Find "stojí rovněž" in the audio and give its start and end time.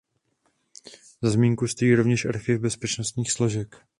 1.67-2.25